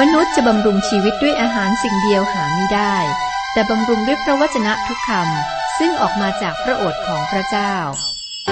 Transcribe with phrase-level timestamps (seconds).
[0.00, 2.96] มนุษย์จะบำรุงชีวิตด้วยอาหารสิ่งเดียวหาไม่ได้
[3.52, 7.74] แต่บำรุงด้วยพระวจนะทุกคำซึ่งออกมาจากพระโอษฐ์ของพระเจ้า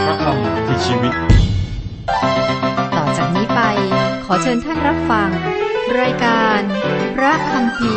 [0.05, 1.15] พระคำคือชีวิต
[2.97, 3.61] ต่อจากนี้ไป
[4.25, 5.31] ขอเชิญท่านรับฟัง
[6.01, 6.61] รายการ
[7.17, 7.95] พระคำพี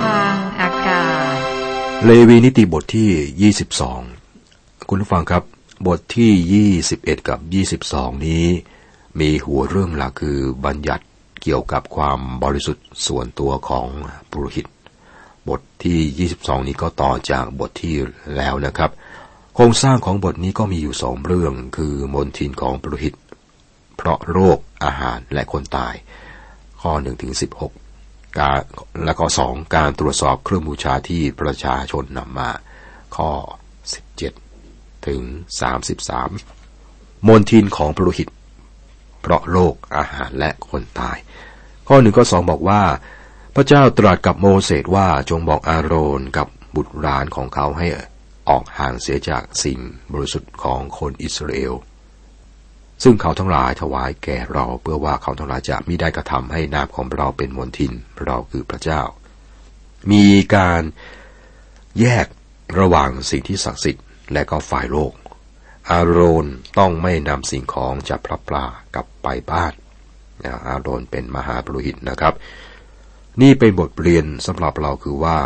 [0.00, 1.36] ทางอากาศ
[2.04, 3.52] เลวีนิติบทที่
[4.22, 5.42] 22 คุณผู้ฟังครับ
[5.86, 7.38] บทที่ 21 กับ
[7.82, 8.46] 22 นี้
[9.20, 11.04] มีหัวเรื่องหลักคือบัญญัติ
[11.48, 13.86] เกี่ยวกับความบริสุทธิ์ส่วนตัวของ
[14.30, 14.66] ปุโรหิต
[15.48, 17.94] บทที่ 22 นี้ก็ต่อจากบทที่
[18.36, 18.90] แล้วนะครับ
[19.54, 23.14] โครงสร้างของบทนี้ก็มีอยู่สองเรื่อง คือมนทินของปุโรหิต
[23.96, 25.94] เพราะโรคอาหารและคนตาย
[26.80, 27.32] ข้อ1ถึง
[27.80, 28.60] 16การ
[29.04, 32.50] และข้อสองการตรวจสอบเครื่องบูชาที่ประชาชนนำมา
[33.16, 33.30] ข้อ
[34.24, 35.22] 17 ถึง
[36.44, 38.28] 33 มนทินของปุโรหิต
[39.20, 41.16] เพราะโรคอาหารและคนตาย
[41.88, 42.82] ข้อหนึ่งข้อสองบอกว่า
[43.54, 47.86] พระเจ้าตรัสกับโมเสสว่าจงบอกอาโรนกับบุตรหลานของเขาให้
[48.48, 49.78] ออกห่างเสียจากสิ่ง
[50.12, 51.74] บริสุทธิ์ของคนอิสราเอล
[53.02, 57.92] ซึ่งเขาทั้งหลายถวายแก่เราเพื่อว่าเขาทั้งหลายจะมิได้กระทำให้นามของเราเป็นมนทิน
[58.24, 59.02] เราคือพระเจ้า
[60.12, 60.82] มีการ
[62.00, 62.26] แยก
[62.78, 65.12] ระหว่างสิ่งที่ศักดิ์สิทธิ์และก็ฝ่ายโลก
[65.90, 66.46] อาโรน
[66.78, 69.74] ต้องไม่นำสิ่งของจากพระปลากลับไปบ้าน
[70.66, 72.34] อาโรนเป็นมหาปรุหิตนะครับ
[73.42, 75.36] นี่เป็นบทเรียนสำหรับเราคือว่า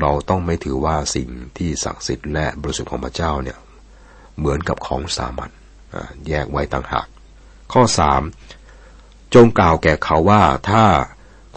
[0.00, 3.58] เราต้องไม่ถือว่าสิ่งที่ศักดิ์สิทธิ์และบริสุทธิ์ของพระเจ้าเนี่ย
[4.38, 5.50] เหมือนกับของสามัญ
[6.28, 7.06] แยกไว้ต่างหาก
[7.72, 8.22] ข้อสาม
[9.34, 10.84] จงกล่าวแก่เขาว่าถ้า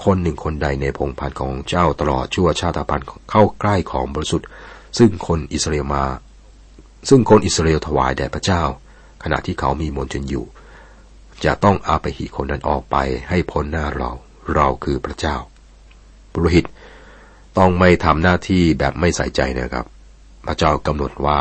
[0.04, 4.48] คนหนึ่งคนใดในพงพันธ์ของเจ้าตลอดชั่วชาติพันธ์เข้าใกล้ของบริสุทธิ์
[4.98, 6.04] ซึ่งคนอิสราเอลมา
[7.10, 8.62] ซึ่งคนอิสราเอลถวายแด่พระเจ้า
[9.24, 10.46] ขณะที่เขามีมนทินอยู่
[11.46, 12.98] จะต้องอาไปหีคนนั้นออกไป
[13.30, 14.12] ให้พ้นหน้าเรา
[14.56, 15.38] เราคือพระเจ้า
[16.32, 16.66] ปุโรหิต
[17.58, 19.86] ต้องไม่ทำหน้าที่แบบไม่ใส่ใจนะครับ
[20.46, 21.40] พระเจ้ากำหนดว่า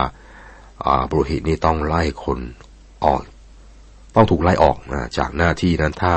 [1.10, 2.38] ปุโรหิตนี่ต้องไล่คน
[3.04, 3.20] ออก
[4.14, 6.14] ต้องถูกไล่ออกนะจากหน้าที่นั้นถ้า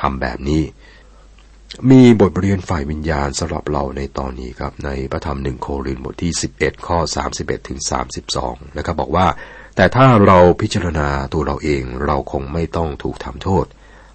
[0.00, 0.62] ทำแบบนี้
[1.90, 6.98] มีบทเรียนฝ่ายวิญญาณสำหรับเราในตอนนี้ครับ ในพระธรรมหนึ่งโครินธ์บทที่ 11 ข้อ
[7.34, 7.80] 31ถึง
[8.28, 9.26] 32 นะครับบอกว่า
[9.80, 13.66] แต่ถ้าเราพิจารณาตัวเราเองเราคงไม่ต้องถูกทำโทษ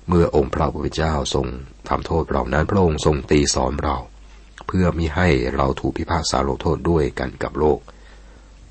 [0.07, 1.47] เมื่อองค์พระผู้เป็นเจ้าทรง
[1.89, 3.97] ทำโทษเรานั้นพระองค์ทรงตีสอนเรา
[4.67, 7.79] เพื่อมิให้เราถูกพิพากษาลงโทษด้วยกันกับโลก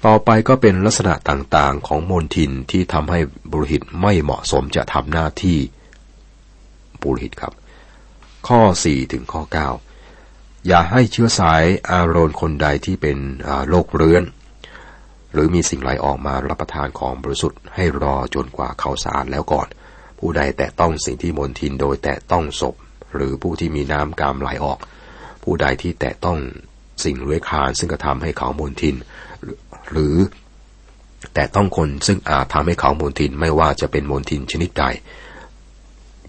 [0.05, 3.21] ต่อไปก็เป็นลักษณะต่างๆของมนทินที่ทำให้
[3.51, 5.59] บุรุหิตไม่เหมาะสมจะทำหน้าที่
[7.03, 7.53] บุรุหิตครับ
[8.49, 9.43] ข้อ 4 ถึงข้อ
[10.05, 13.19] 9 อย่าให้เชื้อสายอารอนคนใดที่เป็น
[13.69, 14.25] โรคเรื้อน
[15.33, 19.69] หรือมีสิ่งไหลออกมารับประทานของบริสุทธิ์ให้รอจนกว่าเขาสะอาดแล้วก่อน
[20.19, 22.75] ผู้ใดแตะต้องสิ่งที่มนทินโดยแตะต้องศพ
[23.15, 24.79] หรือผู้ที่มีน้ำกามไหลออก
[25.43, 26.39] ผู้ใดที่แตะต้อง
[27.05, 28.97] สิ่งเลื้อยคานซึ่งกระทำให้เขามนทิน
[29.91, 30.17] หรือ
[31.35, 34.85] แต่ต้องคนซึ่งอาจทำให้เขามนทินไม่ว่าจะเป็นมนทินชนิดใด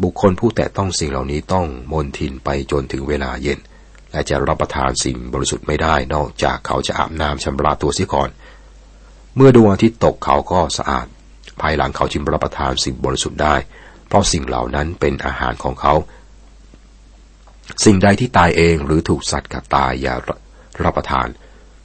[0.04, 3.60] บุคคลผู้แตะต้องสิ่งเหล่านี้ต้องมนทินไปจนถึงเวลาเย็น
[4.12, 8.30] และจะรับประทานสิ่งบริสุทธิ์ไม่ได้นอกจากเขาจะอาบน้ำชำระตัวเสียก่อน
[9.36, 11.08] เมื่อดวงอาทิตย์ตกเขาก็สะอาด
[11.62, 13.56] ภายหลังเขาจึงรับประทานสิ่งบริสุทธิ์ได้
[14.08, 15.94] เพราะสิ่งเหล่านั้นเป็นอาหารของเขา
[17.86, 20.16] สิ่งใดที่ตายเองหรือถูกสัตว์กัดตายอย่า
[20.84, 21.28] รับประทาน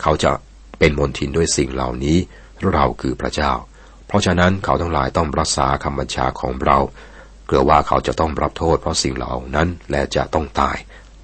[0.03, 0.31] เขาจะ
[0.78, 2.19] เป็นมนทินด้วยสิ่งเหล่านี้
[2.72, 3.53] เราคือพระเจ้า
[4.06, 6.78] เพราะฉะนั้นเขาทั้งหลายต้องรักษาคำบัญชาของเรา
[7.47, 10.76] เกลือว่าเขาจะต้องรับโทษเพราะสิ่งเหล่านั้นและจะต้องตาย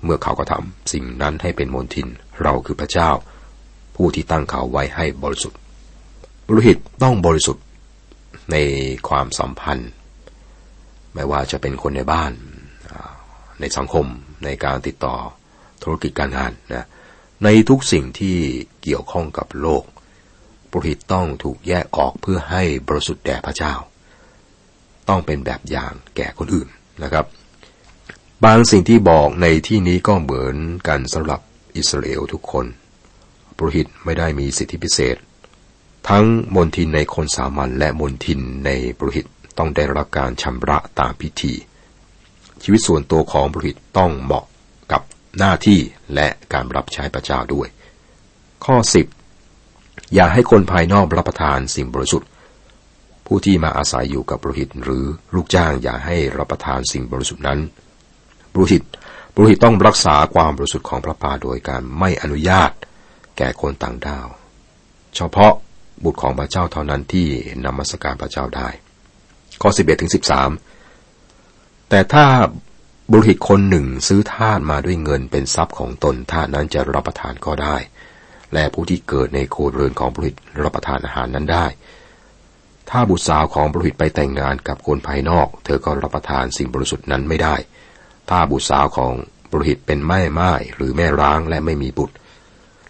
[0.04, 2.08] เมื่อเขาก็ทำสิ่งนั้นให้เป็นมนทิน
[2.42, 3.10] เราคือพระเจ้า
[3.96, 5.58] ผู้ที่ตั้งเขาไว้ให้บริสุทธิ์
[6.48, 7.64] บริหิตต้องบริสุทธิ์
[8.52, 8.56] ใน
[9.08, 9.90] ความสัมพันธ์
[11.14, 12.32] ไม่ว่าจะเป็นคนในบ้าน
[13.60, 14.06] ในสังคม
[14.44, 15.16] ในการติดต่อ
[15.82, 16.86] ธุรกิจการงานนะ
[17.44, 18.36] ในทุกสิ่งที่
[18.82, 19.84] เกี่ยวข้องกับโลก
[20.70, 23.74] ปุริตต้องถูกแยกออกเพื่อให้บริสุทธิ์แด่พระเจ้า
[25.08, 26.68] ต้องเป็นแบบอย่างแก่คนอื่น
[27.02, 27.26] นะครับ
[28.44, 30.56] บางสิ่งที่บอกในที่นี้ก็เหมือน
[30.88, 31.40] กันสำหรับ
[31.76, 32.66] อิสราเอลทุกคน
[33.56, 35.16] ปุริตไม่ได้มีสิทธิพิเศษ
[36.08, 36.24] ทั้ง
[36.54, 39.26] มนทินในคนสามัญและมนทินในปุริต
[39.58, 41.54] ต้องได้รับการชำระตามพิธี
[42.62, 44.44] ชีวิตส่วนตัวของปุริตต้องเหมาะ
[44.92, 45.02] กับ
[45.38, 45.78] หน้าที่
[46.14, 47.68] และการรับใช้พระเจ้าด้วย
[48.64, 48.76] ข้อ
[49.44, 52.28] 10 อย่าให้คนภายนอกรับประทานสิ่งบริสุทธิ์
[53.26, 55.04] ผู้ที่มาอาศัยอยู่กับบุรหิตหรือ
[55.34, 57.60] ลูกจ้างอย่าให้รับประทานสิ่งบริสุทธิ์นั้น
[58.52, 58.82] บุรหิต
[59.34, 62.70] บุรหิตต้องรักษาความบริสุทธิ์ของพระพาโดยการไม่อนุญาต
[63.36, 64.26] แก่คนต่างดาว
[65.16, 65.54] เฉพาะ
[66.04, 67.26] บุตรของพระเจ้าเท่านั้นที่
[67.64, 68.68] นมัสการพระเจ้าได้
[69.62, 70.12] ข้อ 11ถึง
[70.98, 72.26] 13 แต่ถ้า
[73.10, 77.76] บุรุษคนหนึ่งซื้อทาสมาด้วยเงินเป็นทรัพย์ของตนทาสนั้นจะรับประทานก็ได้
[78.54, 81.66] และผู้ที่เกิดในโคเรือนของบุรุษรับประทานอาหารนั้นได้
[82.90, 87.54] ถ้าบุตรสาวของบุรุษไปแต่งงานกับคนภายนอก เธอก็รับประทานสิ่งบริสุทธิ์นั้นไม่ได้
[88.28, 89.12] ถ้าบุตรสาวของ
[89.50, 92.14] บุรุษเป็นแม่ไม้หรือแม่ร้างและไม่มีบุตร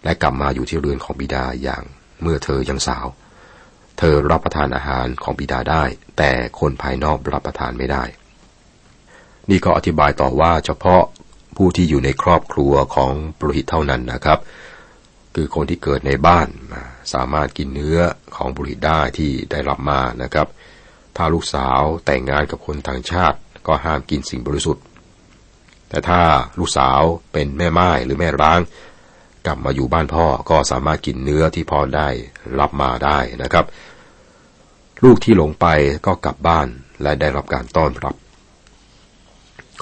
[0.03, 1.83] และกลับมาอยู่ที่เรือนของบิดาอย่าง
[2.25, 3.07] เมื่อเธอยังสาว
[3.99, 5.83] เธอรับประทานอาหารของบิดาได้
[6.17, 8.03] แต่คนภายนอกรับประทานไม่ได้
[9.49, 11.03] นี่ก็อธิบายต่อว่าเฉพาะ
[11.57, 14.39] ผู้ที่อยู่ในครอบครัวของปรหิตเท่านั้นนะครับ
[15.35, 16.47] คือคนที่เกิดในบ้าน
[17.13, 17.99] สามารถกินเนื้อ
[18.35, 20.47] ของบุริตได้ที่ได้รับมานะครับ
[21.17, 23.37] ถ้าลูกสาวแต่งงานกับคนต่างชาติ
[23.67, 24.83] ก็ห้ามกินสิ่งบริสุทธิ์
[25.89, 26.21] แต่ถ้า
[26.59, 27.01] ลูกสาว
[27.31, 28.59] เป็นแม่ไม้หรือแม่ร้าง
[29.45, 32.09] กลับมาอยู่บ้านพ่อก็สามารถกินเนื้อที่พ่อได้
[32.59, 33.65] รับมาได้นะครับ
[35.03, 35.65] ลูกที่หลงไป
[36.05, 36.67] ก็กลับบ้าน
[37.01, 38.15] และได้รับการต้อนรับ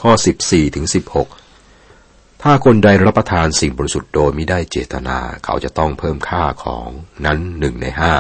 [0.02, 0.12] ข้อ
[0.44, 6.88] 14ถึง16 ถ้าคนใดรับประทานสิ่งบริสุทธิ์โดยไม่ได้เจตนา เขาจะต้องเพิ่มค่าของ
[7.26, 8.14] นั้นหนึ่งในห้า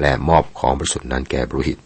[0.00, 1.78] และมอบของบริสุทธิ์นั้นแก่บริหิต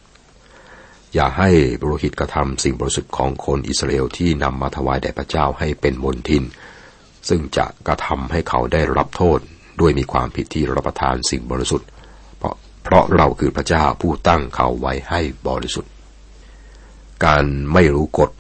[1.15, 1.51] อย่าให้
[1.83, 6.45] บริหิตกระทำสิ่งบริสุทธิ์ของคนอิสราเอลที่นำมาถวายแด่พระเจ้าให้เป็นมนทิน
[7.29, 9.39] ซึ่งจะกระทำให้เขาได้รับโทษ
[9.81, 11.89] ด้วยมีความผิดที่รับประทานสิ่งบริสุทธิ์
[12.39, 12.55] เพราะ
[12.85, 15.93] เพราะเราคือพระเจ้าผู้ตั้งเขาไว้ให้บริสุทธิ์
[17.25, 18.31] การไม่รู้กฎ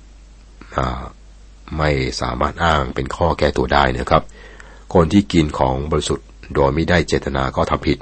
[1.79, 1.90] ไม่
[2.20, 4.23] สามารถอ้างเป็นข้อแก้ตัวได้นะครับ
[4.94, 7.99] คนที่กินของบริสุทธิ์โดยไม่ได้เจตนาก็ทำผิด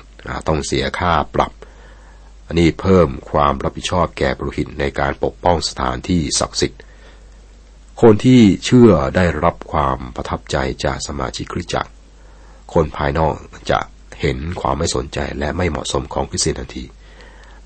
[0.48, 1.52] ต้องเสียค่าปรับ
[2.46, 6.80] อันนี้เพิ่มความรับผิดชอบแก่บริหิตในการปกป้องสถานที่ศักดิ์สิทธิ์
[8.00, 11.90] คนที่เชื่อได้รับความประทับใจจากสมาชิกคริสตจักร
[12.72, 13.34] คนภายนอก
[13.70, 13.78] จะ
[14.20, 16.84] เห็นความไม่สนใจและไม่เหมาะสมของคริสเตียนทันที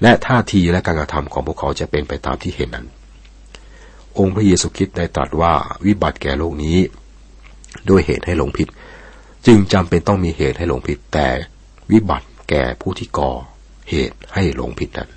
[0.02, 2.86] และท่าทีและการกระทำของพวกเขาจะเป็นไปตามที่เห็นนั้น
[4.18, 5.54] องค์พระเยซูคริสต์ได้ตรัสว่า
[5.86, 6.78] วิบัติแก่โลกนี้
[7.88, 8.68] ด้วยเหตุให้หลงผิด
[9.46, 11.28] จึงจำเป็นต้องมีเหตุให้หลงผิด แต่
[11.92, 13.30] วิบัติแก่ผู้ที่ก่อ
[13.88, 15.10] เหตุให้หลงผิดนั้น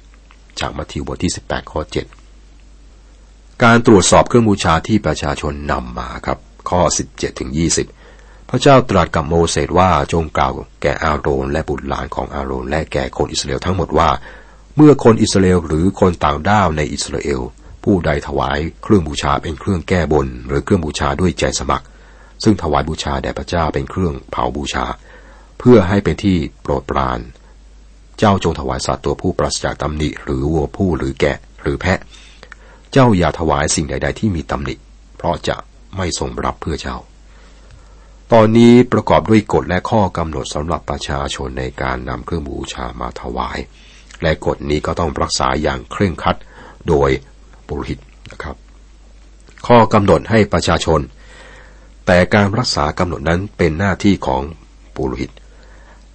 [0.60, 2.17] จากมัทธิวบทที่ 18 ข้อ 7
[3.66, 6.38] การตรวจสอบเครื่องบูชาที่ประชาชนนำมาครับ
[6.70, 7.52] ข้อ 17ถึง
[8.00, 14.10] 20 พระเจ้าตรัสกับโมเสสว่าจงกล่าวแก่อาโรนและบุตรหลานของอาโรนและแก่คนอิสราเอลทั้งหมดว่า
[14.76, 17.42] เมื่อคนอิสราเอลหรือคนต่างด้าวในอิสราเอล
[17.84, 21.86] ผู้ใดถวายเครื่องบูชาเป็นเครื่องแก้บน หรือเครื่องบูชาด้วยใจสมัคร
[22.44, 24.86] ซึ่งถวายบูชาแด่พระเจ้าเป็นเครื่องเผาบูชา
[25.60, 27.20] เพื่อให้เป็นที่โปรดปราน
[28.20, 32.00] เจ้าจงถวายสัตว์ตัวผู้ปราศจากตำหนิหรือวัวผู้หรือแกะหรือแพะ
[32.92, 34.76] เจ้าอย่าถวายสิ่งใด ๆ ที่มีตำหนิ
[35.18, 35.56] เพราะจะ
[35.96, 36.98] ไม่ทรงรับเพื่อเจ้า
[38.34, 43.58] ตอนนี้ประกอบด้วยกฎและข้อกำหนดสำหรับประชาชนในการนำเครื่องบูชามาถวาย
[44.22, 46.38] และกฎนี้ก็ต้องรักษาอย่างเคร่งครัด
[46.88, 47.10] โดย
[47.68, 48.00] ปุโรหิต
[48.32, 48.56] นะครับ
[49.68, 51.00] ข้อกำหนดให้ประชาชน
[52.06, 54.42] แต่การรักษากำหนดนั้นเป็นหน้าที่ของ
[54.96, 55.32] ปุโรหิต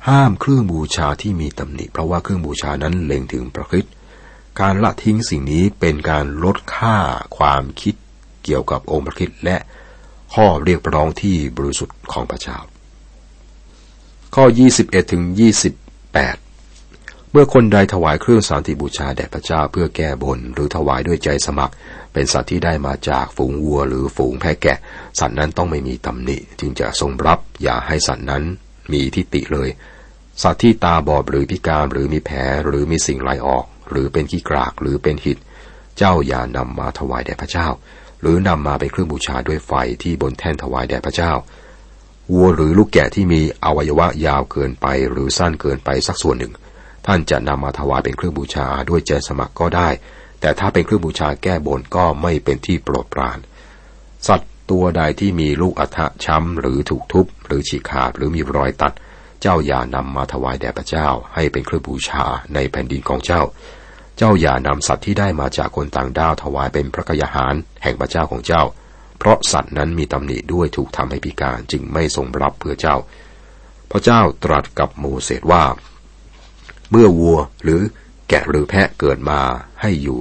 [0.08, 3.92] ห้ามเครื่องบูชาที่มีตำหนิ เพราะว่าเครื่องบูชานั้นเล็งถึงพระคริสต์
[4.60, 6.96] การละทิ้งสิ่งนี้เป็นการลดค่า
[7.36, 7.94] ความคิด
[8.44, 9.56] เกี่ยวกับองค์พระคริสต์และ
[10.34, 12.58] ข้อเรียกร้องที่บริสุทธิ์ของพระเจ้า
[14.34, 14.44] ข้อ
[14.78, 15.22] 21ถึง
[16.08, 21.74] 28 เมื่อคนใดถวายเครื่องสันติบูชาแด่พระเจ้าเพื่อแก้บน หรือถวายด้วยใจสมัคร
[22.12, 24.78] เป็นสัตว์ที่ได้มาจากฝูงวัวหรือฝูงแพะแกะ
[25.18, 28.42] สัตว์นั้นต้องไม่มีตำหนิ จึงจะทรงรับอย่าให้สัตว์นั้น
[28.92, 29.68] มีทิฏฐิเลย
[30.42, 35.38] สัตว์ที่ตาบอดหรือพิการหรือมีแผลหรือมีสิ่งไหลออก หรือเป็นขี้กรากหรือเป็นหิด
[35.98, 37.68] เจ้าอย่านำมาถวายแด่พระเจ้า
[38.20, 39.72] หรือนำมาเป็นเครื่องบูชาด้วยไฟ
[40.02, 41.32] ที่บนแท่นถวายแด่พระเจ้า
[42.32, 46.52] วัวหรือลูกแกะที่มีอวัยวะยาวเกินไป หรือสั้นเกินไปสักส่วนหนึ่ง
[47.06, 49.88] ท่านจะนำมาถวายเป็นเครื่องบูชาด้วยใจสมัครก็ได้
[50.40, 53.38] แต่ถ้าเป็นเครื่องบูชาแก้บนก็ไม่เป็นที่โปรดปราน
[54.26, 58.92] สัตว์ตัวใดที่มีลูกอัฐะช้ำหรือถูกทุบ หรือฉีกขาดหรือมีรอยตัด
[59.40, 63.42] เจ้าอย่านำมาถวายแด่พระเจ้า ให้เป็นเครื่องบูชาในแผ่นดินของเจ้า
[64.22, 68.62] จ้าอย่านำสัตว์ที่ได้มาจากคนต่างด้าวถวายเป็นพระกยาหารแห่งพระเจ้าของเจ้า
[69.18, 72.96] เพราะสัตว์นั้นมีตำหนิด้วยถูกทำให้พิการจึงไม่ทรงรับเพื่อเจ้า
[73.90, 75.64] พระเจ้าตรัสกับโมเสสว่า
[76.90, 77.80] เมื่อวัวหรือ
[78.28, 79.40] แกะหรือแพะเกิดมา
[79.80, 80.20] ให้อยู่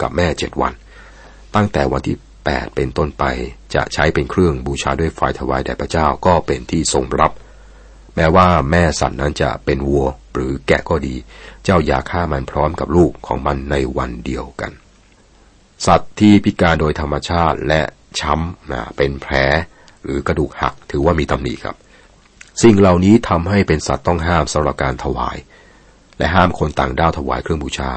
[0.00, 0.72] กับแม่เจ็ดวัน
[1.54, 3.24] ตั้งแต่วันที่แปดเป็นต้นไป
[3.74, 7.32] จะใช้เป็นเครื่องบูชาด้วยไฟถวายแด่พระเจ้าก็เป็นที่ทรงรับ
[8.16, 11.14] แม้ว่าแม่สัตว์นั้นจะเป็นวัวหรือแกะก็ดี
[11.64, 14.72] เจ้าอย่าฆ่ามันพร้อมกับลูกของมันในวันเดียวกัน
[15.86, 17.82] สัตว์ที่พิการโดยธรรมชาติและ
[18.20, 19.34] ช้ำนะเป็นแผล
[20.04, 21.76] หรือกระดูกหักถือว่ามีตำหนิครับ
[22.62, 25.36] สิ่งเหล่านี้ทำให้เป็นสัตว์ต้องห้ามสำหรับการถวาย
[26.18, 27.92] และห้ามคนต่างด้าวถวายเครื่องบูชา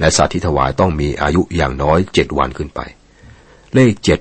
[0.00, 2.80] และสัตว์ที่ถวายต้องมีอายุอย่างน้อยเจ็ดวันขึ้นไป
[3.74, 4.20] เลขเจ็ด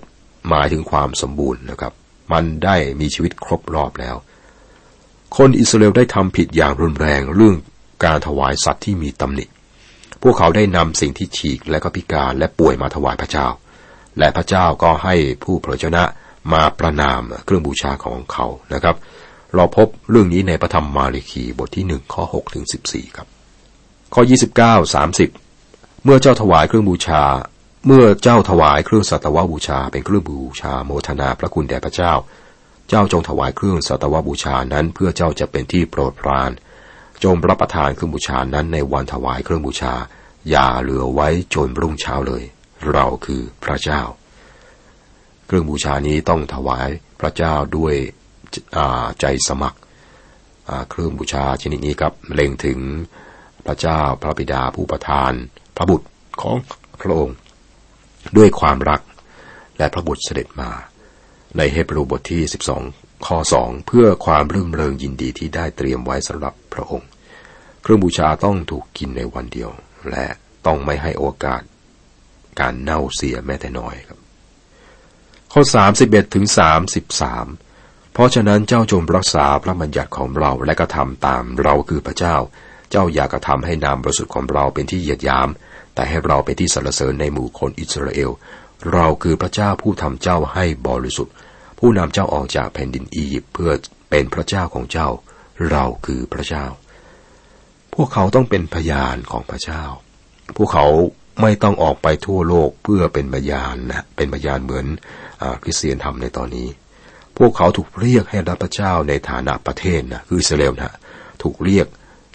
[0.49, 1.93] หมายถึงความสมบูรณ์นะครับ
[2.31, 4.15] มันได้มีชีวิตครบรอบแล้ว
[5.37, 7.55] คนอิสราเอลได้ทำผิดอย่างรุนแรงเรื่อง
[8.05, 9.45] การถวายสัตว์ที่มีตำหนิ
[10.21, 13.47] พวกเขาได้นำสิ่งที่ฉีกและก็พิการและป่วยมาถวายพระเจ้า
[14.19, 16.03] และพระเจ้าก็ให้ผู้เผยชนะ
[16.53, 18.95] มาประนามเครื่องบูชาของเขานะครับ
[19.55, 23.27] เราพบเรื่องนี้ในพระธรรมมารีคีบทที่หนึ่งข้อหกถึงสิบสี่ครับ
[24.13, 25.29] ข้อยี่สิบเก้าสามสิบ
[26.03, 27.23] เมื่อเจ้าถวายเครื่องบูชา
[27.85, 32.13] เมื่อเจ้าถวายเครื่องสัตวบูชา เป็นเครื่องบูชาโมทนาพระคุณแด่พระเจ้า
[32.89, 36.51] เจ้าจงถวายเครื่องสัตวบูชานั้นเพื่อเจ้าจะเป็นที่โปรดปราน
[37.23, 39.93] จงรับประทานเครื่องบูชานั้นในวันถวายเครื่องบูชา
[40.49, 42.43] อย่าเหลือไว้จนรุ่งเช้าเลย
[42.91, 44.01] เราคือพระเจ้า
[45.45, 46.89] เครื่องบูชานี้ต้องถวาย
[47.19, 47.95] พระเจ้าด้วย
[49.19, 49.79] ใจสมัคร
[50.89, 52.79] เครื่องบูชาชนิดนี้ครับเล็งถึง
[53.65, 55.31] พระเจ้าพระบิดาผู้ประทาน
[55.77, 56.07] พระบุตร
[56.41, 56.55] ของ
[57.01, 57.35] พระองค์
[58.37, 59.01] ด้วยความรัก
[59.77, 60.69] และพระบุตรเสด็จมา
[61.57, 62.43] ในเฮบรูบทที่
[62.83, 67.09] 12 ข้อ 2 เพื่อความรื่นเริงยินดีที่ได้เตรียมไว้สำหรับพระองค์
[67.81, 69.69] เครื่องบูชาต้องถูกกินในวันเดียว
[70.09, 70.25] และ
[70.65, 71.61] ต้องไม่ให้โอกาส
[72.59, 74.19] การเน่าเสียแม้แต่น้อยครับ
[75.51, 75.61] ข้อ
[75.99, 76.45] 31ถึง
[77.29, 82.35] 33 เพราะฉะนั้นเจ้าจงรักษาพระบัญญัติของเราและกระทำตามเราคือพระเจ้า
[82.91, 85.49] เจ้าอย่ากระทำให้นามบริสุทธิ์ของเราเป็นที่เหยียดยาม
[85.95, 88.31] แต่ให้เราเป็นที่สรรเสริญในหมู่คนอิสราเอล
[88.93, 91.33] เราคือพระเจ้าผู้ทำเจ้าให้บริสุทธิ์
[91.79, 93.71] ผู้นำเจ้าออกจากแผ่นดินอียิปต์เพื่อ
[94.09, 95.07] เป็นพระเจ้าของเจ้า
[95.71, 96.65] เราคือพระเจ้า
[97.93, 99.83] พวกเขาต้องเป็นพยานของพระเจ้า
[100.57, 100.87] พวกเขา
[101.41, 104.85] ไม่ต้องออกไปทั่วโลกเพื่อเป็นพยานนะเป็นพยานเหมือน
[105.41, 106.67] อคริสเตียนทำในตอนนี้
[107.37, 110.95] พวกเขาถูกเรียกให้รับพระเจ้าในฐานะประเทศนะคืออิสราเอลนะ
[111.43, 111.87] ถูกเรียก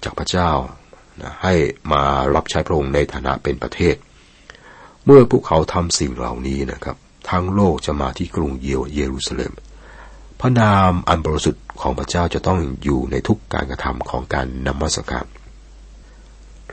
[0.05, 0.51] จากพระเจ้า
[1.23, 1.55] นะให้
[1.93, 2.03] มา
[2.35, 3.95] รับใช้พระองค์ในฐานะเป็นประเทศ
[5.05, 6.97] เมื่อพวกเขาทำสิ่งเหล่านี้นะครับ
[7.31, 9.53] ทั้งโลกจะมาที่กรุงเยเยรูซาเล็ม
[10.41, 15.27] พระนามอันบริสุทธิ์ของพระเจ้าจะต้องอยู่ในทุกการกระทำของการนมัสการ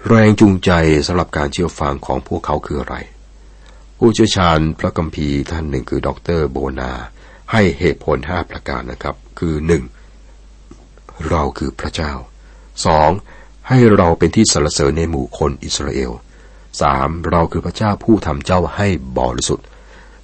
[0.07, 0.71] แรงจูงใจ
[1.07, 2.95] สำหรับการเชื่อฟังของพวกเขาคืออะไร
[3.97, 6.91] ผู้เชี่ยวชาญพระกัมภีร์ท่านหนึ่งคือดรโบนา
[7.51, 9.83] ให้เหตุผลห้าประการนะครับ คือหนึ่ง
[11.29, 12.13] เราคือพระเจ้า
[12.85, 13.09] สอง
[13.67, 16.11] ให้เราเป็นที่สรรเสริญในหมู่คนอิสราเอล
[16.81, 18.87] สามเราคือพระเจ้าผู้ทำเจ้าให้
[19.19, 19.65] บริสุทธิ์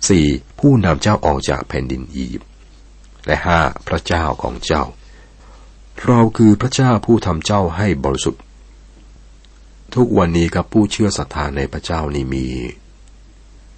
[0.10, 0.26] สี่
[0.60, 2.50] ผู้นำเจ้าออกจากแผ่นดินอียิปต์
[3.26, 4.84] และห้าพระเจ้าของเจ้า
[6.06, 8.42] เราคือพระเจ้าผู้ทำเจ้าให้บริสุทธิ์
[9.96, 12.46] ทุกวันนี้ครับผู้เชื่อศรัทธาในพระเจ้านี่มี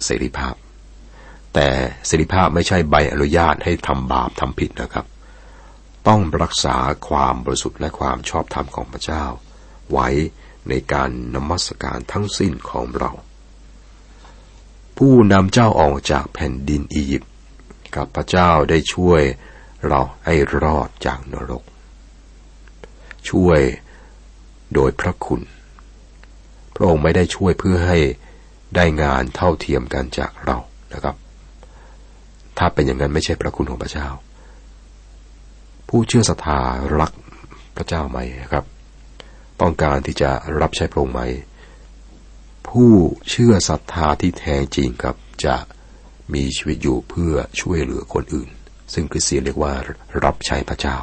[0.04, 0.54] เสรีภาพ
[1.54, 1.68] แต่
[2.06, 5.06] เสรีภาพไม่ใช่ใบอนุญาตให้ทำบาปทำผิดนะครับ
[6.08, 6.76] ต้องรักษา
[7.08, 9.24] ความบริสุทธิ์และความชอบธรรมของพระเจ้า
[9.92, 10.08] ไว้
[10.68, 13.12] ในการนมัสการทั้งสิ้นของเรา
[14.96, 17.32] ผู้นำเจ้าออกจากแผ่นดินอียิปต์
[17.96, 19.22] กับพระเจ้าได้ช่วย
[19.88, 21.64] เราให้รอดจากนรก
[23.30, 23.60] ช่วย
[24.74, 25.40] โดยพระคุณ
[26.74, 27.98] พระองค์ไม่ได้ช่วยเพื่อให้
[28.76, 30.58] ได้งานเท่าเทียมกันจากเรา
[30.92, 31.16] นะครับ
[32.58, 34.08] ถ้าเป็นอย่างนั้นไม่ใช่พระคุณของพระเจ้า
[35.88, 36.60] ผู้เชื่อศรัทธา
[37.00, 37.12] รัก
[37.76, 38.18] พระเจ้าไหม
[38.52, 38.64] ครับ
[39.60, 41.22] ต้องการที่จะรับใช้พระองค์ไหม
[42.68, 42.92] ผู้
[43.28, 45.56] เชื่อศรัทธาที่แท้จริงครับจะ
[46.34, 48.48] มีชีวิตอยู่เพื่อช่วยเหลือคนอื่น
[48.92, 49.72] ซึ่งคริสเตียนเรียกว่า
[50.24, 50.96] รับใช้พระเจ้า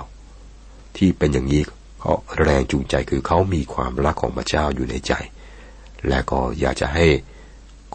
[0.98, 1.62] ที่เป็นอย่างนี้
[2.00, 5.14] เขาแรงจูงใจคือเขามีความรักของพระเจ้าอยู่ในใจ
[6.08, 7.06] และก็อยากจะให้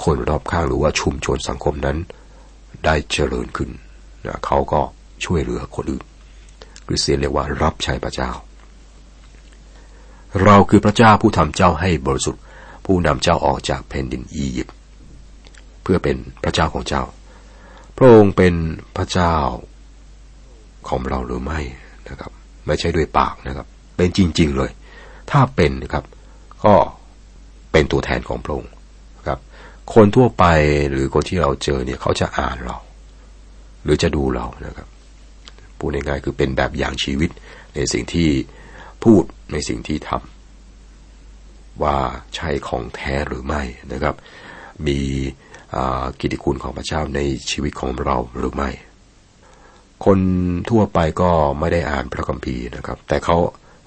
[0.05, 1.99] คนรอบข้างหรือว่าชุมชนสังคมนั้น
[2.85, 3.71] ได้เจริญขึ้น
[4.47, 4.81] เขาก็
[5.25, 6.05] ช่วยเหลือคนอื่น
[6.87, 8.31] คริสเตียนเรียกว่ารับใช้พระเจ้า
[10.45, 12.43] เราคือพระเจ้าผู้ทำเจ้าให้บริสุทธิ์
[12.85, 14.75] ผู้นำเจ้าออกจากแผ่นดินอียิปต์
[15.83, 17.03] เพื่อเป็นพระเจ้าของเจ้า
[17.97, 18.55] พระองค์เป็น
[18.97, 19.33] พระเจ้า
[20.89, 21.61] ของเราหรือไม่
[22.09, 22.31] นะครับ
[22.67, 23.67] ไม่ใช่ด้วยปากนะครับ
[23.97, 24.71] เป็นจริง ๆเลย
[25.31, 26.05] ถ้าเป็นนะครับ
[26.65, 26.75] ก็
[27.73, 28.73] เป็นตัวแทนของพระองค์
[29.29, 29.39] ครับ
[29.95, 30.45] คนทั่วไป
[30.91, 32.77] หรือคนที่เราเจอเนี่ยเขาจะอ่านเรา
[33.83, 34.89] หรือจะดูเรานะครับ
[35.79, 37.31] พูดง่ายๆคือเป็นแบบอย่างชีวิต
[37.75, 38.29] ในสิ่งที่
[39.05, 41.99] พูดในสิ่งที่ทำว่า
[42.35, 43.63] ใช่ของแท้หรือไม่
[43.93, 44.15] นะครับ
[44.87, 44.99] มี
[46.21, 48.71] กิติคุณของพระเจ้าในชีวิตของเราหรือไม่
[50.05, 50.19] คน
[50.71, 53.37] ทั่วไปก็ไม่ได้อ่านพระคัมภีร์นะครับ แต่เขา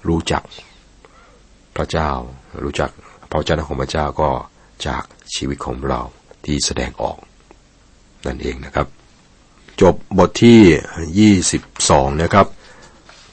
[0.07, 0.43] รู้จัก
[1.75, 2.09] พระเจ้า
[2.63, 2.91] รู้จัก
[3.31, 4.29] พระเจ้าของพระเจ้าก็
[4.87, 5.03] จาก
[5.35, 6.01] ชีวิตของเรา
[6.45, 7.17] ที่แสดงออก
[8.25, 8.87] นั่นเองนะครับ
[9.81, 12.47] จบบทที่ 22 นะครับ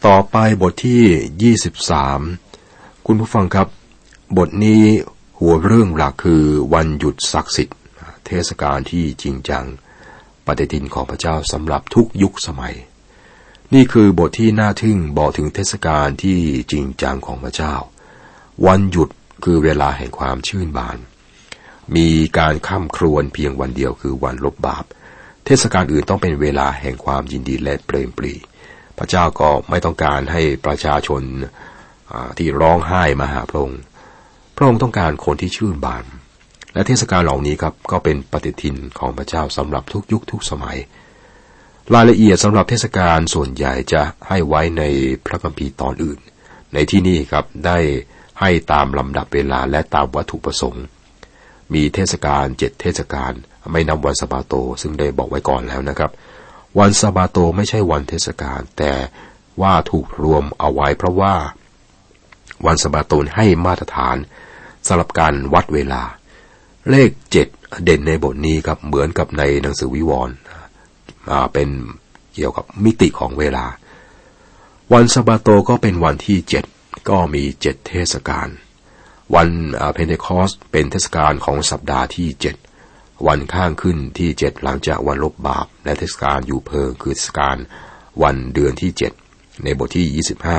[0.06, 1.54] ต่อไปบทที่
[2.44, 3.68] 23 คุณผู้ฟังครับ
[4.38, 4.82] บทนี้
[5.38, 7.78] หัวเรื่องหลักคือวันหยุดศักดิ์สิทธิ์
[8.26, 9.64] เทศกาลที่จริงจัง
[10.46, 12.74] ปฏิทินของพระเจ้าสำหรับทุกยุคสมัย
[13.74, 16.38] นี่คือบทที่น่าทึ่งบอกถึงเทศกาลที่
[16.72, 17.74] จริงจังของพระเจ้า
[18.66, 19.08] วันหยุด
[19.44, 20.98] คือเวลาแห่งความชื่นบาน
[21.96, 24.84] มีการข้ามครวนเพียงวันเดียวคือวันลบบาป
[25.44, 28.34] เทศกาลอื่นต้องเป็นเวลาแห่งความยินดีและเปรมปรี
[28.98, 31.22] พระเจ้าก็ไม่ต้องการให้ประชาชน
[32.38, 33.80] ที่ร้องไห้มาหาพระองค์
[34.56, 36.04] พระองค์ต้องการคนที่ชื่นบาน
[36.74, 40.78] และเทศกาลเหล่านี้ครับก็เป็นปฏิทินของพระเจ้าสำหรับทุกยุคทุกสมัย
[41.94, 44.82] รายละเอียดสำหรับเทศกาลส่วนใหญ่จะให้ไว้ใน
[45.26, 46.18] พระคัมภีร์ตอนอื่น
[46.74, 47.78] ในที่นี้ครับได้
[48.40, 50.84] ให้ตามลำดับเวลาและตามวัตถุประสงค์
[51.74, 53.32] มีเทศกาลเจ็ดเทศกาล
[53.72, 56.10] ไม่นำวันสบาโต ซึ่งได้บอกไว้ก่อนแล้วนะครับ
[56.78, 58.92] วันสบาโตไม่ใช่วันเทศกาลแต่
[59.62, 61.34] ว่าถูกรวมเอาไว้เพราะว่า
[62.66, 64.16] วันสะบาโตให้มาตรฐาน
[64.86, 66.02] สำหรับการวัดเวลา
[66.90, 67.46] เลขเจ็ด
[67.84, 70.36] เด่นในบทนี้ครับเหมือนกับในหนังสือวิวรณ์
[71.52, 71.68] เป็น
[72.34, 73.66] เกี่ยวกับมิติของเวลา
[74.92, 76.64] วันสบาโตก็เป็นวันที่เจ็ด
[77.08, 78.48] ก็มีเจ็ดเทศกาล
[79.34, 79.48] วัน
[79.94, 82.56] เพนเทคอสต์เป็นเทศกาลของสัปดาห์ที่เจ็ด
[83.26, 87.56] วันข้างขึ้นที่เจ็ดหลังจากวันลบบาป และเทศกาลอยู่เพิงคือเทศกาล
[88.22, 89.12] วันเดือนที่เจ็ด
[89.64, 90.58] ในบทที่ยี่สิบห้า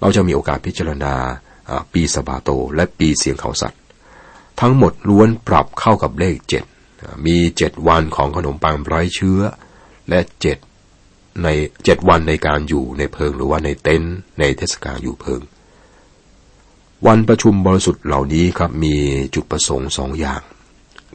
[0.00, 1.14] เราจะมีโอกาสพิจารณา
[1.92, 3.80] ปีสบาโต และปีเสียงเขาสัตว์
[4.60, 6.64] ทั้งหมดล้วนปรับเข้ากับเลขเจ็ด
[7.26, 9.40] มีเจ็ดวันของขนมปังไร้เชื้อ
[10.08, 10.58] และเจ็ด
[11.42, 11.48] ใน
[11.84, 15.40] เจ็ดวันในการอยู่ในเพิงหรือว่าในเต็นท์ในเทศกาลอยู่เพิง
[17.06, 18.94] วันประชุมบริสุทธิ์เหล่านี้ครับมี
[19.34, 20.42] จุดประสงค์สองอย่าง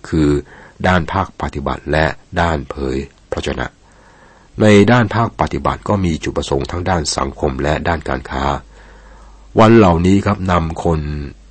[0.10, 0.30] คือ
[0.88, 2.06] ด้านภาคปฏิบัติและ
[2.42, 2.98] ด้านเผย
[3.32, 3.68] พระชนะ
[4.62, 8.46] ในด้านภาคปฏิบัติก็มีจุดประสงค์ทั้งด้านสังคมและด้านการค้า
[9.60, 11.00] วันเหล่านี้ครับนำคน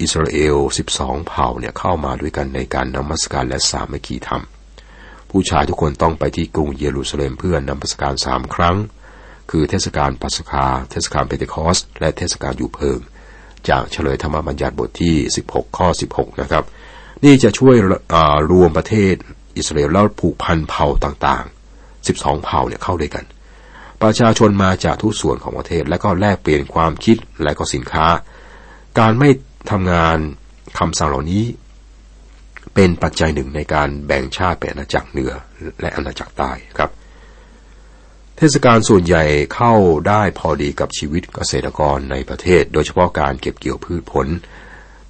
[0.01, 0.57] อิสราเอล
[0.93, 4.43] 12 เผ่าเนี่ยเข้ามาด้วยกันในการนมัสการและสามัคคีธรรม
[5.31, 8.77] ผู้ชายทุกคนต้องไปที่กรุงเยรูซาเล็มเพื่อนมัสการสามครั้ง
[9.51, 12.99] คือเทศกาลปัสกา เทศกาลเปเตคอส และเทศกาลอยู่เพิง
[13.69, 15.15] จากเฉลยธรรมบัญญัติบทที่
[15.47, 16.65] 16 ข้อ 16 นะครับ
[17.25, 17.77] นี่จะช่วย
[18.53, 19.15] รวมประเทศ
[19.57, 23.25] อิสราเอลแล้วผูกพันเผ่าต่างๆ 12 เผ่าเนี่ยเข้าด้วยกัน
[24.03, 28.07] ประชาชนมาจากทุกส่วนของประเทศและก็แลกเปลี่ยนความคิดและก็สินค้า
[28.99, 29.29] การไม่
[29.71, 30.19] ทำงาน
[30.79, 31.45] คำสั่งเหล่านี้
[32.75, 35.33] เป็นปัจจัยหนึ่งในการแบ่งชาติเป็นอาณาจักรเหนือ
[35.81, 36.91] และอาณาจักรใต้ครับ
[38.37, 39.75] เทศกาลส่วนใหญ่เข้า
[40.09, 44.29] ได้พอดีกับชีวิตเกษตรกรในประเทศ โดยเฉพาะการเก็บเกี่ยวพืชผล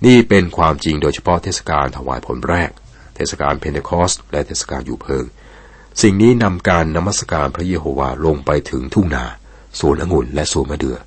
[0.07, 2.71] นี่เป็นความจริงโดยเฉพาะเทศกาลถวายผลแรก
[3.17, 5.25] เทศกาลเพนเทคอสต์และเทศกาลอยู่เพิง
[6.03, 9.25] สิ่งนี้นำการนมัสการพระเยโฮวาลงไปถึงทุ่งนา
[9.81, 10.99] สวนองุ่นและสวนมะเดื่อ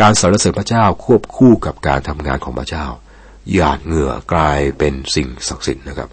[0.00, 2.86] การสรรเสริญพระเจ้าควบคู่กับการทำงานของพระเจ้า
[3.52, 6.08] หยาดเหงื่อกลายเป็นสิ่งศักดิ์สิทธิ์นะครับ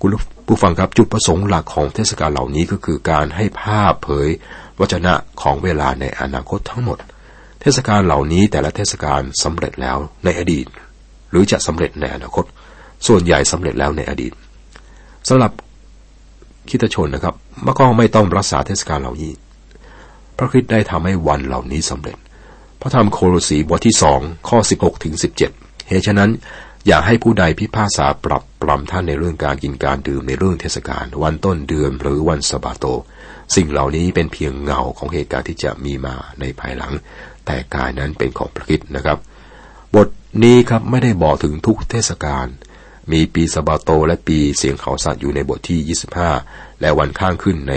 [0.00, 0.10] คุณ
[0.46, 4.28] ผู้ฟังครับจุดประสงค์หลักของเทศกาลเหล่านี้ก็คือการให้ภาพเผยพระ
[4.78, 6.98] วจนะของเวลาในอนาคตทั้งหมด
[7.60, 10.66] เทศกาลเหล่านี้แต่ละเทศกาลสำเร็จแล้วในอดีต
[11.30, 12.44] หรือจะสำเร็จในอนาคต
[13.06, 14.32] ส่วนใหญ่สำเร็จแล้วในอดีต
[15.28, 15.52] สำหรับ
[16.68, 17.34] คิดชนนะครับ
[17.66, 19.32] มก็ไม่ต้องรักษาเทศกาลเหล่านี้
[20.38, 22.16] พระคริสต์ได้ทำให้วันเหล่านี้สำเร็จ
[22.80, 25.50] พระธรรมโคโลสีบทที่สองข้อสิบหกถึงสิบเจ็ด
[25.88, 26.30] เหตุฉะนั้น
[26.86, 32.84] อย่าให้ผู้ใดพิพากษาปรับปรำท่านในเรื่องการกินการดื่มในเรื่องเทศกาลวันต้นเดือนหรือวันสบาโต
[33.54, 36.92] สิ่งเหล่านี้เป็นเพียงเงาของเหตุการณ์ที่จะมีมาในภายหลัง
[37.46, 39.18] แต่กายนั้นเป็นของพระคิดนะครับ
[40.42, 42.46] นี้ครับไม่ได้บอกถึงทุกเทศกาล
[43.12, 45.96] มีปีสบาโตและปีเสียงเขาสัตว์อยู่ในบทที่
[46.36, 47.74] 25 และวันข้างขึ้นใน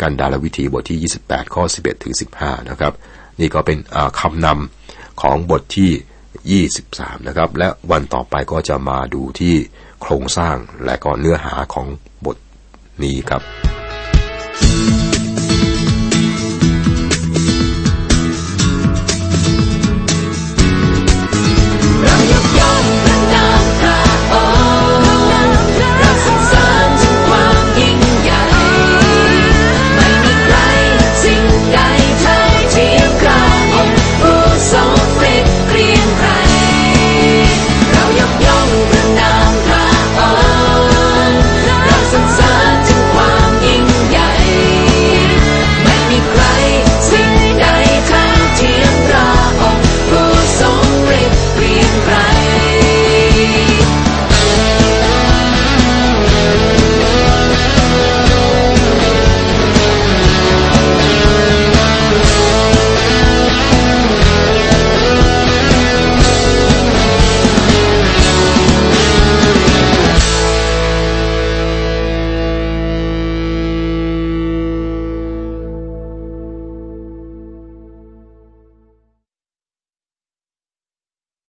[0.00, 2.92] กันดารวิธีบทที่ 28 ข้อ 11 ถึง 15 นะครับ
[3.40, 3.78] นี่ก็เป็น
[4.20, 9.54] คำนำของบทที่ 23 นะครับ และวันต่อไปก็จะมาดูที่
[10.02, 11.86] โครงสร้างและก็เนื้อหาของ
[12.24, 12.36] บท
[13.02, 15.15] นี้ครับ